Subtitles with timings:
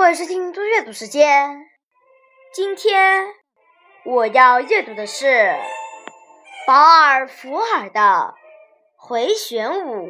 [0.00, 1.66] 欢迎收听读阅读时间。
[2.54, 3.26] 今天
[4.06, 5.54] 我要阅读的是
[6.66, 8.00] 保尔·福尔的
[8.96, 10.08] 《回旋舞》。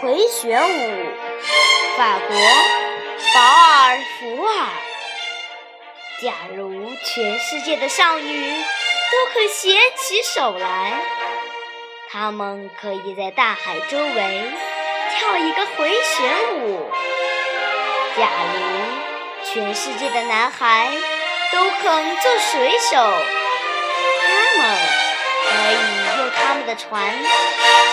[0.00, 0.64] 回旋舞，
[1.96, 2.36] 法国，
[3.34, 4.66] 保尔·福尔。
[6.20, 11.00] 假如全世界的少女都肯携起手来，
[12.10, 14.50] 她们可以在大海周围。
[15.10, 16.90] 跳一个回旋舞。
[18.16, 18.58] 假如
[19.44, 20.90] 全世界的男孩
[21.52, 22.96] 都肯做水手，
[24.22, 24.28] 他
[24.58, 24.76] 们
[25.48, 25.74] 可以
[26.18, 27.12] 用他们的船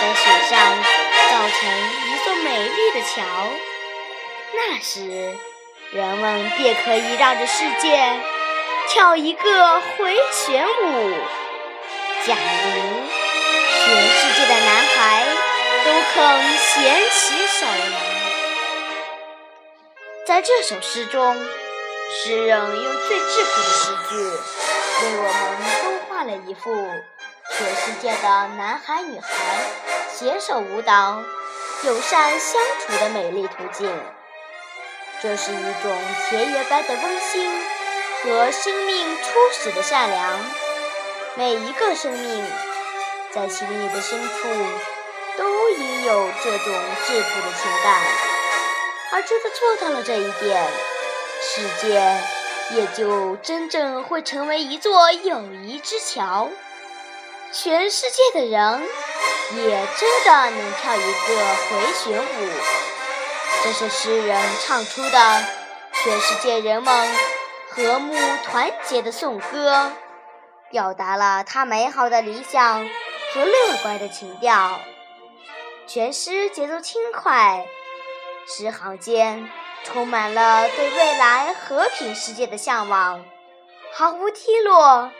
[0.00, 0.58] 在水上
[1.30, 1.68] 造成
[2.06, 3.22] 一座美丽的桥。
[4.54, 5.36] 那时，
[5.92, 8.20] 人们便可以绕着世界
[8.88, 11.14] 跳一个回旋舞。
[12.24, 12.70] 假如
[13.84, 15.41] 全世界的男孩。
[16.72, 18.00] 都肯携起手来。
[20.26, 21.36] 在这首诗中，
[22.10, 24.16] 诗人用最质朴的诗句，
[25.02, 25.22] 为我
[25.58, 26.74] 们勾画了一幅
[27.50, 29.28] 全世界的男孩女孩
[30.10, 31.22] 携手舞蹈、
[31.84, 33.92] 友善相处的美丽图景。
[35.20, 37.62] 这是一种田园般的温馨
[38.22, 40.40] 和生命初始的善良。
[41.34, 42.44] 每一个生命，
[43.30, 44.48] 在心里的深处。
[45.38, 46.74] 都应有这种
[47.06, 48.02] 质朴的情感，
[49.12, 50.68] 而真的做到了这一点，
[51.40, 52.18] 世界
[52.76, 56.50] 也就真正会成为一座友谊之桥，
[57.52, 58.82] 全世界的人
[59.56, 62.50] 也真的能跳一个回旋舞。
[63.64, 65.44] 这是诗人唱出的
[65.92, 67.08] 全世界人们
[67.70, 68.14] 和睦
[68.44, 69.92] 团结的颂歌，
[70.70, 72.88] 表达了他美好的理想
[73.32, 74.80] 和乐观的情调。
[75.86, 77.66] 全诗节奏轻快，
[78.46, 79.50] 诗行间
[79.84, 83.24] 充满了对未来和平世界的向往，
[83.92, 85.10] 毫无低落、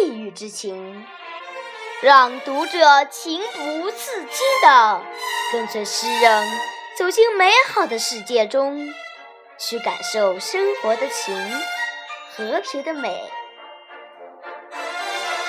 [0.00, 1.06] 抑郁之情，
[2.00, 5.02] 让读者情不自禁地
[5.52, 6.48] 跟随诗人
[6.98, 8.88] 走进美好的世界中，
[9.58, 11.62] 去感受生活的情、
[12.34, 13.22] 和平的美。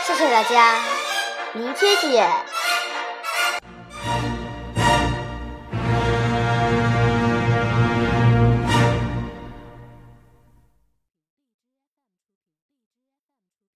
[0.03, 0.79] 谢谢大家，
[1.53, 2.29] 明天见。